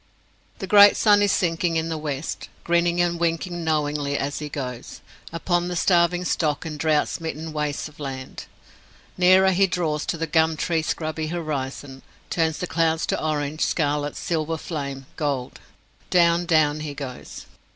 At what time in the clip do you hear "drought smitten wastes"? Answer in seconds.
6.79-7.87